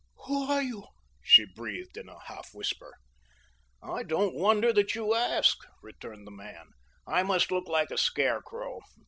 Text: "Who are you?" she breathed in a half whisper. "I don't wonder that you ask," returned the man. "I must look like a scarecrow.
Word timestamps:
"Who 0.25 0.45
are 0.51 0.63
you?" 0.63 0.85
she 1.21 1.45
breathed 1.45 1.95
in 1.95 2.09
a 2.09 2.23
half 2.23 2.55
whisper. 2.55 2.95
"I 3.83 4.01
don't 4.01 4.33
wonder 4.33 4.73
that 4.73 4.95
you 4.95 5.13
ask," 5.13 5.55
returned 5.83 6.25
the 6.25 6.31
man. 6.31 6.71
"I 7.05 7.21
must 7.21 7.51
look 7.51 7.67
like 7.67 7.91
a 7.91 7.99
scarecrow. 7.99 8.79